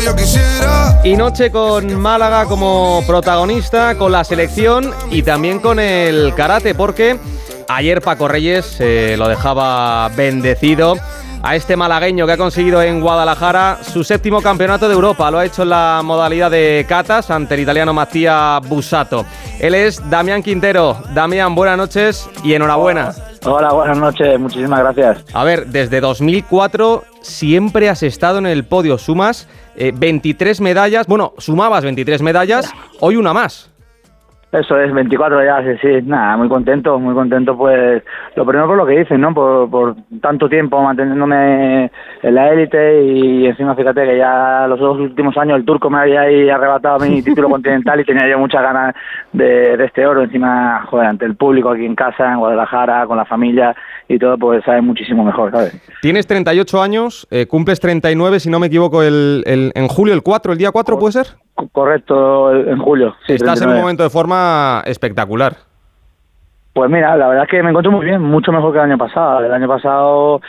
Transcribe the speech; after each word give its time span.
yo 0.00 0.14
quisiera. 0.16 1.00
Y 1.04 1.16
noche 1.16 1.50
con 1.50 1.94
Málaga 2.00 2.46
como 2.46 3.02
protagonista, 3.06 3.96
con 3.96 4.12
la 4.12 4.24
selección 4.24 4.92
y 5.10 5.22
también 5.22 5.58
con 5.58 5.78
el 5.78 6.34
karate, 6.34 6.74
porque 6.74 7.18
ayer 7.68 8.00
Paco 8.00 8.28
Reyes 8.28 8.76
eh, 8.80 9.16
lo 9.18 9.28
dejaba 9.28 10.08
bendecido 10.16 10.96
a 11.42 11.56
este 11.56 11.76
malagueño 11.76 12.26
que 12.26 12.32
ha 12.32 12.36
conseguido 12.38 12.80
en 12.82 13.02
Guadalajara 13.02 13.78
su 13.82 14.02
séptimo 14.02 14.40
campeonato 14.40 14.88
de 14.88 14.94
Europa. 14.94 15.30
Lo 15.30 15.38
ha 15.38 15.44
hecho 15.44 15.62
en 15.62 15.70
la 15.70 16.00
modalidad 16.02 16.50
de 16.50 16.86
catas 16.88 17.30
ante 17.30 17.54
el 17.54 17.60
italiano 17.60 17.92
Mattia 17.92 18.58
Busato. 18.60 19.26
Él 19.60 19.74
es 19.74 20.08
Damián 20.08 20.42
Quintero. 20.42 21.02
Damián, 21.12 21.54
buenas 21.54 21.76
noches 21.76 22.28
y 22.42 22.54
enhorabuena. 22.54 23.10
Hola, 23.10 23.33
buenas 23.44 23.98
noches, 23.98 24.38
muchísimas 24.38 24.80
gracias. 24.80 25.24
A 25.32 25.44
ver, 25.44 25.66
desde 25.66 26.00
2004 26.00 27.04
siempre 27.20 27.88
has 27.88 28.02
estado 28.02 28.38
en 28.38 28.46
el 28.46 28.64
podio. 28.64 28.98
Sumas 28.98 29.48
23 29.76 30.58
eh, 30.58 30.62
medallas, 30.62 31.06
bueno, 31.06 31.34
sumabas 31.38 31.84
23 31.84 32.22
medallas, 32.22 32.72
hoy 33.00 33.16
una 33.16 33.32
más. 33.32 33.73
Eso 34.54 34.78
es, 34.78 34.92
24 34.92 35.44
ya, 35.44 35.64
sí, 35.64 35.78
sí, 35.82 36.02
nada, 36.06 36.36
muy 36.36 36.48
contento, 36.48 36.96
muy 37.00 37.12
contento, 37.12 37.56
pues, 37.56 38.04
lo 38.36 38.46
primero 38.46 38.68
por 38.68 38.76
lo 38.76 38.86
que 38.86 39.00
dicen, 39.00 39.20
¿no? 39.20 39.34
Por, 39.34 39.68
por 39.68 39.96
tanto 40.20 40.48
tiempo 40.48 40.80
manteniéndome 40.80 41.90
en 42.22 42.34
la 42.34 42.52
élite 42.52 43.02
y 43.02 43.46
encima 43.46 43.74
fíjate 43.74 44.04
que 44.04 44.16
ya 44.16 44.66
los 44.68 44.78
dos 44.78 45.00
últimos 45.00 45.36
años 45.38 45.58
el 45.58 45.64
turco 45.64 45.90
me 45.90 45.98
había 45.98 46.20
ahí 46.20 46.48
arrebatado 46.48 47.00
mi 47.00 47.20
título 47.24 47.50
continental 47.50 47.98
y 47.98 48.04
tenía 48.04 48.30
yo 48.30 48.38
muchas 48.38 48.62
ganas 48.62 48.94
de, 49.32 49.76
de 49.76 49.84
este 49.86 50.06
oro, 50.06 50.22
encima, 50.22 50.86
joder, 50.88 51.08
ante 51.08 51.24
el 51.24 51.34
público 51.34 51.70
aquí 51.70 51.84
en 51.84 51.96
casa, 51.96 52.32
en 52.32 52.38
Guadalajara, 52.38 53.06
con 53.08 53.16
la 53.16 53.24
familia 53.24 53.74
y 54.08 54.20
todo, 54.20 54.38
pues 54.38 54.62
sabe 54.64 54.82
muchísimo 54.82 55.24
mejor, 55.24 55.50
¿sabes? 55.50 55.76
Tienes 56.00 56.28
38 56.28 56.80
años, 56.80 57.26
eh, 57.32 57.48
cumples 57.48 57.80
39, 57.80 58.38
si 58.38 58.50
no 58.50 58.60
me 58.60 58.68
equivoco, 58.68 59.02
el, 59.02 59.42
el, 59.46 59.72
en 59.74 59.88
julio, 59.88 60.14
el 60.14 60.22
4, 60.22 60.52
el 60.52 60.58
día 60.58 60.70
4, 60.70 60.96
¿puede 60.96 61.12
ser? 61.12 61.43
Correcto, 61.72 62.52
en 62.52 62.78
julio. 62.78 63.14
Sí, 63.26 63.34
Estás 63.34 63.62
en 63.62 63.70
un 63.70 63.76
momento 63.76 64.02
de 64.02 64.10
forma 64.10 64.82
espectacular. 64.86 65.56
Pues 66.74 66.90
mira, 66.90 67.16
la 67.16 67.28
verdad 67.28 67.44
es 67.44 67.50
que 67.50 67.62
me 67.62 67.68
encuentro 67.68 67.92
muy 67.92 68.04
bien, 68.04 68.20
mucho 68.20 68.50
mejor 68.50 68.72
que 68.72 68.78
el 68.78 68.86
año 68.86 68.98
pasado. 68.98 69.44
El 69.44 69.52
año 69.52 69.68
pasado 69.68 70.40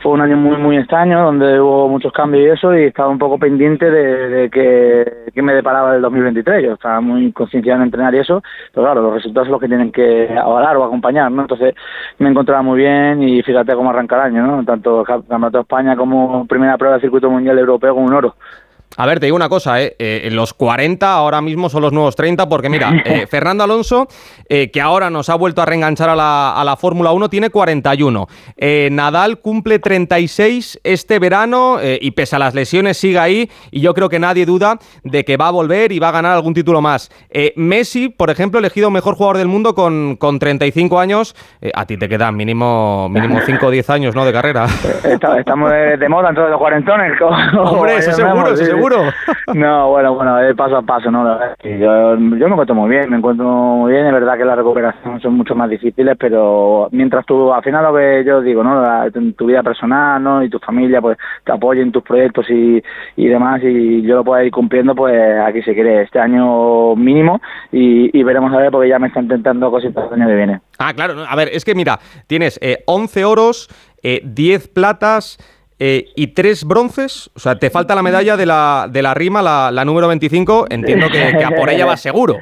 fue 0.00 0.12
un 0.12 0.22
año 0.22 0.34
muy 0.34 0.56
muy 0.56 0.78
extraño, 0.78 1.22
donde 1.22 1.60
hubo 1.60 1.90
muchos 1.90 2.10
cambios 2.10 2.42
y 2.42 2.46
eso, 2.46 2.74
y 2.74 2.84
estaba 2.84 3.10
un 3.10 3.18
poco 3.18 3.38
pendiente 3.38 3.90
de, 3.90 4.48
que, 4.48 5.42
me 5.42 5.52
deparaba 5.52 5.94
el 5.94 6.00
2023. 6.00 6.64
Yo 6.64 6.72
estaba 6.72 7.02
muy 7.02 7.32
concienciado 7.32 7.80
en 7.80 7.84
entrenar 7.84 8.14
y 8.14 8.18
eso, 8.20 8.42
pero 8.72 8.86
claro, 8.86 9.02
los 9.02 9.12
resultados 9.12 9.46
son 9.46 9.52
los 9.52 9.60
que 9.60 9.68
tienen 9.68 9.92
que 9.92 10.34
avalar 10.34 10.74
o 10.78 10.84
acompañar, 10.84 11.30
¿no? 11.30 11.42
Entonces 11.42 11.74
me 12.18 12.30
encontraba 12.30 12.62
muy 12.62 12.78
bien 12.78 13.22
y 13.22 13.42
fíjate 13.42 13.74
cómo 13.74 13.90
arranca 13.90 14.16
el 14.16 14.22
año, 14.22 14.46
¿no? 14.46 14.64
Tanto 14.64 15.04
Campeonato 15.04 15.58
de 15.58 15.62
España 15.62 15.96
como 15.96 16.46
primera 16.46 16.78
prueba 16.78 16.94
del 16.94 17.02
circuito 17.02 17.28
mundial 17.28 17.58
europeo 17.58 17.94
con 17.94 18.04
un 18.04 18.14
oro. 18.14 18.36
A 18.96 19.06
ver, 19.06 19.18
te 19.18 19.26
digo 19.26 19.36
una 19.36 19.48
cosa, 19.48 19.82
¿eh? 19.82 19.96
eh 19.98 20.28
los 20.30 20.54
40 20.54 21.12
ahora 21.12 21.40
mismo 21.40 21.68
son 21.68 21.82
los 21.82 21.92
nuevos 21.92 22.14
30, 22.14 22.48
porque 22.48 22.68
mira, 22.68 22.92
eh, 23.04 23.26
Fernando 23.26 23.64
Alonso, 23.64 24.06
que 24.48 24.80
ahora 24.80 25.10
nos 25.10 25.28
ha 25.30 25.34
vuelto 25.34 25.62
a 25.62 25.66
reenganchar 25.66 26.08
a 26.08 26.14
la, 26.14 26.52
a 26.52 26.64
la 26.64 26.76
Fórmula 26.76 27.12
1, 27.12 27.28
tiene 27.28 27.50
41. 27.50 28.26
Nadal 28.90 29.38
cumple 29.40 29.78
36 29.78 30.80
este 30.84 31.18
verano 31.18 31.78
y 31.82 32.10
pese 32.12 32.36
a 32.36 32.38
las 32.38 32.54
lesiones 32.54 32.96
sigue 32.96 33.18
ahí 33.18 33.50
y 33.70 33.80
yo 33.80 33.94
creo 33.94 34.08
que 34.08 34.18
nadie 34.18 34.46
duda 34.46 34.78
de 35.02 35.24
que 35.24 35.36
va 35.36 35.48
a 35.48 35.50
volver 35.50 35.92
y 35.92 35.98
va 35.98 36.10
a 36.10 36.12
ganar 36.12 36.32
algún 36.32 36.54
título 36.54 36.80
más. 36.80 37.10
Messi, 37.56 38.10
por 38.10 38.30
ejemplo, 38.30 38.60
elegido 38.60 38.90
mejor 38.90 39.16
jugador 39.16 39.38
del 39.38 39.48
mundo 39.48 39.74
con, 39.74 40.16
con 40.16 40.38
35 40.38 41.00
años. 41.00 41.34
a 41.74 41.86
ti 41.86 41.96
te 41.96 42.08
quedan 42.08 42.36
mínimo, 42.36 43.08
mínimo 43.08 43.40
5 43.46 43.66
o 43.66 43.70
10 43.70 43.90
años 43.90 44.14
¿no? 44.14 44.24
de 44.24 44.32
carrera. 44.32 44.66
Estamos 45.38 45.70
de, 45.70 46.08
moda 46.08 46.28
en 46.28 46.34
todos 46.34 46.50
los 46.50 46.58
cuarentones. 46.58 47.12
Hombre, 47.58 47.96
eso 47.96 48.12
seguro, 48.12 48.52
eso 48.52 48.64
seguro. 48.64 48.83
No, 49.54 49.90
bueno, 49.90 50.14
bueno, 50.14 50.40
es 50.40 50.54
paso 50.56 50.76
a 50.76 50.82
paso, 50.82 51.10
¿no? 51.10 51.38
Yo, 51.62 52.16
yo 52.16 52.16
me 52.16 52.52
encuentro 52.52 52.74
muy 52.74 52.90
bien, 52.90 53.10
me 53.10 53.16
encuentro 53.16 53.46
muy 53.46 53.92
bien, 53.92 54.06
es 54.06 54.12
verdad 54.12 54.36
que 54.36 54.44
la 54.44 54.56
recuperación 54.56 55.20
son 55.20 55.34
mucho 55.34 55.54
más 55.54 55.70
difíciles, 55.70 56.16
pero 56.18 56.88
mientras 56.92 57.24
tú, 57.26 57.52
al 57.52 57.62
final 57.62 57.84
lo 57.84 57.94
que 57.94 58.24
yo 58.26 58.40
digo, 58.40 58.62
¿no? 58.64 58.82
tu 59.36 59.46
vida 59.46 59.62
personal, 59.62 60.22
¿no? 60.22 60.42
Y 60.42 60.50
tu 60.50 60.58
familia, 60.58 61.00
pues 61.00 61.18
te 61.44 61.52
apoyen 61.52 61.92
tus 61.92 62.02
proyectos 62.02 62.48
y, 62.50 62.82
y 63.16 63.26
demás, 63.26 63.60
y 63.62 64.02
yo 64.02 64.16
lo 64.16 64.24
puedo 64.24 64.42
ir 64.42 64.50
cumpliendo, 64.50 64.94
pues 64.94 65.14
aquí 65.40 65.62
se 65.62 65.74
quiere, 65.74 66.02
este 66.02 66.18
año 66.18 66.96
mínimo, 66.96 67.40
y, 67.72 68.22
veremos 68.22 68.52
a 68.52 68.56
ver, 68.56 68.70
porque 68.70 68.88
ya 68.88 68.98
me 68.98 69.08
están 69.08 69.24
intentando 69.24 69.70
cositas 69.70 70.06
el 70.06 70.20
año 70.20 70.28
que 70.28 70.36
viene. 70.36 70.60
Ah, 70.78 70.92
claro, 70.94 71.14
a 71.28 71.36
ver, 71.36 71.48
es 71.52 71.64
que 71.64 71.74
mira, 71.74 71.98
tienes 72.26 72.58
eh, 72.62 72.82
11 72.86 73.24
oros, 73.24 73.68
eh, 74.02 74.20
10 74.24 74.68
platas, 74.68 75.38
eh, 75.78 76.06
y 76.16 76.28
tres 76.28 76.64
bronces. 76.64 77.30
O 77.34 77.38
sea, 77.38 77.56
te 77.56 77.70
falta 77.70 77.94
la 77.94 78.02
medalla 78.02 78.36
de 78.36 78.46
la, 78.46 78.86
de 78.90 79.02
la 79.02 79.14
rima, 79.14 79.42
la, 79.42 79.70
la 79.70 79.84
número 79.84 80.08
25. 80.08 80.66
Entiendo 80.70 81.06
que, 81.10 81.44
a 81.44 81.50
por 81.50 81.70
ella 81.70 81.86
vas 81.86 82.00
seguro. 82.00 82.36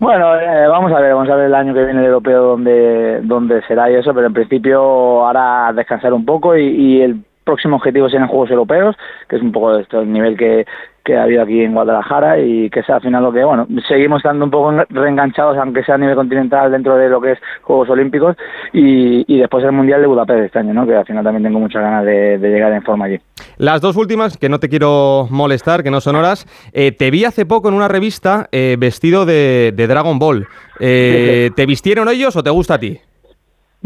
Bueno, 0.00 0.38
eh, 0.38 0.68
vamos 0.68 0.92
a 0.92 1.00
ver, 1.00 1.12
vamos 1.12 1.28
a 1.28 1.34
ver 1.34 1.46
el 1.46 1.54
año 1.54 1.74
que 1.74 1.84
viene 1.84 2.00
el 2.00 2.06
europeo 2.06 2.42
donde, 2.42 3.20
donde 3.22 3.62
será 3.66 3.90
y 3.90 3.96
eso, 3.96 4.14
pero 4.14 4.28
en 4.28 4.32
principio 4.32 4.80
ahora 4.80 5.72
descansar 5.72 6.12
un 6.12 6.24
poco 6.24 6.56
y, 6.56 6.68
y 6.68 7.02
el 7.02 7.20
próximo 7.48 7.76
objetivo 7.76 8.10
serán 8.10 8.28
Juegos 8.28 8.50
Europeos, 8.50 8.94
que 9.26 9.36
es 9.36 9.42
un 9.42 9.52
poco 9.52 9.78
esto, 9.78 10.00
el 10.02 10.12
nivel 10.12 10.36
que, 10.36 10.66
que 11.02 11.16
ha 11.16 11.22
habido 11.22 11.42
aquí 11.42 11.62
en 11.62 11.72
Guadalajara 11.72 12.38
y 12.38 12.68
que 12.68 12.82
sea 12.82 12.96
al 12.96 13.00
final 13.00 13.22
lo 13.22 13.32
que, 13.32 13.42
bueno, 13.42 13.66
seguimos 13.88 14.18
estando 14.18 14.44
un 14.44 14.50
poco 14.50 14.70
reenganchados, 14.90 15.56
aunque 15.56 15.82
sea 15.82 15.94
a 15.94 15.98
nivel 15.98 16.14
continental, 16.14 16.70
dentro 16.70 16.96
de 16.98 17.08
lo 17.08 17.22
que 17.22 17.32
es 17.32 17.38
Juegos 17.62 17.88
Olímpicos 17.88 18.36
y, 18.74 19.24
y 19.26 19.38
después 19.38 19.64
el 19.64 19.72
Mundial 19.72 20.02
de 20.02 20.06
Budapest 20.06 20.44
este 20.44 20.58
año, 20.58 20.74
¿no? 20.74 20.86
Que 20.86 20.96
al 20.96 21.06
final 21.06 21.24
también 21.24 21.44
tengo 21.44 21.58
muchas 21.58 21.80
ganas 21.80 22.04
de, 22.04 22.36
llegar 22.38 22.70
en 22.74 22.82
forma 22.82 23.06
allí. 23.06 23.18
Las 23.56 23.80
dos 23.80 23.96
últimas, 23.96 24.36
que 24.36 24.50
no 24.50 24.60
te 24.60 24.68
quiero 24.68 25.26
molestar, 25.30 25.82
que 25.82 25.90
no 25.90 26.02
son 26.02 26.16
horas, 26.16 26.46
eh, 26.74 26.92
te 26.92 27.10
vi 27.10 27.24
hace 27.24 27.46
poco 27.46 27.70
en 27.70 27.74
una 27.74 27.88
revista 27.88 28.46
eh, 28.52 28.76
vestido 28.78 29.24
de, 29.24 29.72
de, 29.74 29.86
Dragon 29.86 30.18
Ball. 30.18 30.46
Eh, 30.78 31.50
¿Te 31.56 31.64
vistieron 31.64 32.10
ellos 32.10 32.36
o 32.36 32.42
te 32.42 32.50
gusta 32.50 32.74
a 32.74 32.78
ti? 32.78 33.00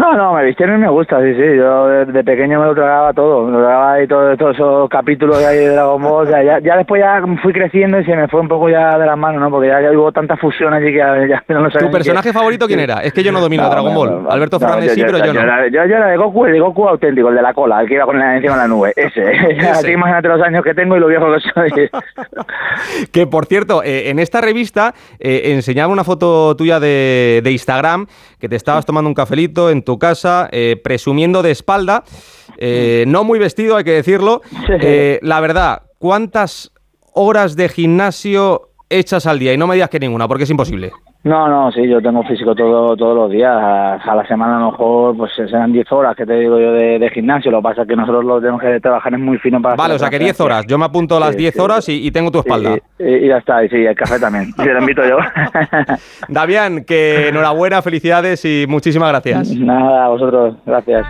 No, 0.00 0.16
no, 0.16 0.32
me 0.32 0.44
vistieron 0.44 0.76
y 0.76 0.78
me 0.78 0.88
gusta, 0.88 1.20
sí, 1.20 1.34
sí. 1.34 1.56
Yo 1.58 1.86
de, 1.86 2.24
pequeño 2.24 2.58
me 2.58 2.64
lo 2.64 2.74
tragaba 2.74 3.12
todo. 3.12 3.44
Me 3.44 3.52
lo 3.52 3.58
tragaba 3.58 3.92
ahí 3.92 4.08
todos 4.08 4.32
esos 4.54 4.88
capítulos 4.88 5.38
de, 5.38 5.46
ahí 5.46 5.58
de 5.58 5.68
Dragon 5.68 6.02
Ball. 6.02 6.26
O 6.26 6.30
sea, 6.30 6.42
ya, 6.42 6.58
ya, 6.60 6.78
después 6.78 7.02
ya 7.02 7.22
fui 7.42 7.52
creciendo 7.52 8.00
y 8.00 8.04
se 8.06 8.16
me 8.16 8.26
fue 8.28 8.40
un 8.40 8.48
poco 8.48 8.70
ya 8.70 8.96
de 8.96 9.04
las 9.04 9.18
manos, 9.18 9.42
¿no? 9.42 9.50
Porque 9.50 9.68
ya, 9.68 9.82
ya 9.82 9.90
hubo 9.90 10.10
tanta 10.10 10.38
fusión 10.38 10.72
allí 10.72 10.86
que 10.86 10.98
ya, 10.98 11.44
no 11.48 11.60
lo 11.60 11.70
sabía. 11.70 11.88
¿Tu 11.88 11.92
personaje 11.92 12.32
favorito 12.32 12.66
quién 12.66 12.80
era? 12.80 13.02
Es 13.02 13.12
que 13.12 13.22
yo 13.22 13.30
no 13.30 13.42
domino 13.42 13.68
Dragon 13.68 13.94
Ball. 13.94 14.26
Alberto 14.30 14.58
Fernández 14.58 14.94
sí, 14.94 15.02
pero 15.04 15.18
yo, 15.18 15.34
no. 15.34 15.66
Yo, 15.68 15.84
yo, 15.84 15.96
era 15.96 16.06
de 16.06 16.16
Goku, 16.16 16.46
el 16.46 16.52
de 16.54 16.60
Goku 16.60 16.88
auténtico, 16.88 17.28
el 17.28 17.34
de 17.34 17.42
la 17.42 17.52
cola, 17.52 17.82
el 17.82 17.88
que 17.88 17.94
iba 17.94 18.06
con 18.06 18.18
la, 18.18 18.36
encima 18.36 18.54
de 18.54 18.60
la 18.60 18.68
nube. 18.68 18.94
Ese. 18.96 19.22
Así 19.70 19.92
imagínate 19.92 20.28
los 20.28 20.40
años 20.40 20.64
que 20.64 20.72
tengo 20.72 20.96
y 20.96 21.00
lo 21.00 21.08
viejo 21.08 21.26
que 21.30 21.40
soy. 21.40 21.90
que, 23.12 23.26
por 23.26 23.44
cierto, 23.44 23.82
eh, 23.82 24.08
en 24.08 24.18
esta 24.18 24.40
revista 24.40 24.94
eh, 25.18 25.52
enseñaba 25.52 25.92
una 25.92 26.04
foto 26.04 26.56
tuya 26.56 26.80
de, 26.80 27.42
de 27.44 27.52
Instagram 27.52 28.06
que 28.38 28.48
te 28.48 28.56
estabas 28.56 28.86
tomando 28.86 29.08
un 29.08 29.14
cafelito 29.14 29.68
en 29.68 29.82
tu 29.82 29.89
casa 29.98 30.48
eh, 30.52 30.80
presumiendo 30.82 31.42
de 31.42 31.50
espalda, 31.50 32.04
eh, 32.58 33.04
no 33.06 33.24
muy 33.24 33.38
vestido, 33.38 33.76
hay 33.76 33.84
que 33.84 33.92
decirlo. 33.92 34.42
Eh, 34.80 35.18
la 35.22 35.40
verdad, 35.40 35.82
¿cuántas 35.98 36.72
horas 37.12 37.56
de 37.56 37.68
gimnasio 37.68 38.69
echas 38.90 39.26
al 39.26 39.38
día? 39.38 39.54
Y 39.54 39.56
no 39.56 39.66
me 39.66 39.74
digas 39.74 39.88
que 39.88 39.98
ninguna, 39.98 40.28
porque 40.28 40.44
es 40.44 40.50
imposible. 40.50 40.92
No, 41.22 41.48
no, 41.48 41.70
sí, 41.70 41.86
yo 41.86 42.00
tengo 42.00 42.22
físico 42.22 42.54
todo, 42.54 42.96
todos 42.96 43.14
los 43.14 43.30
días. 43.30 43.54
A, 43.54 44.14
la 44.14 44.26
semana 44.26 44.56
a 44.56 44.60
lo 44.60 44.70
mejor 44.70 45.16
pues 45.16 45.32
serán 45.34 45.70
10 45.72 45.92
horas, 45.92 46.16
que 46.16 46.24
te 46.24 46.34
digo 46.34 46.58
yo, 46.58 46.72
de, 46.72 47.10
gimnasio. 47.12 47.50
Lo 47.50 47.58
que 47.58 47.64
pasa 47.64 47.82
es 47.82 47.88
que 47.88 47.96
nosotros 47.96 48.24
lo 48.24 48.40
tenemos 48.40 48.60
que 48.60 48.80
trabajar 48.80 49.12
es 49.12 49.20
muy 49.20 49.38
fino 49.38 49.60
para... 49.60 49.76
Vale, 49.76 49.94
o 49.94 49.98
sea 49.98 50.08
que 50.08 50.18
10 50.18 50.40
horas. 50.40 50.66
Yo 50.66 50.78
me 50.78 50.86
apunto 50.86 51.20
las 51.20 51.36
10 51.36 51.58
horas 51.58 51.88
y, 51.88 52.10
tengo 52.10 52.30
tu 52.30 52.38
espalda. 52.38 52.78
y, 52.98 53.28
ya 53.28 53.36
está, 53.36 53.62
y 53.64 53.68
sí, 53.68 53.76
el 53.76 53.94
café 53.94 54.18
también. 54.18 54.52
Te 54.56 54.72
lo 54.72 54.80
invito 54.80 55.02
yo. 55.06 55.18
Davián, 56.28 56.84
que 56.84 57.28
enhorabuena, 57.28 57.82
felicidades 57.82 58.44
y 58.46 58.64
muchísimas 58.66 59.10
gracias. 59.10 59.54
Nada, 59.56 60.06
a 60.06 60.08
vosotros. 60.08 60.56
Gracias. 60.64 61.06